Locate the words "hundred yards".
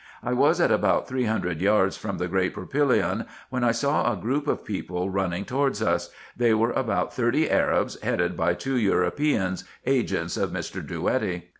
1.25-1.95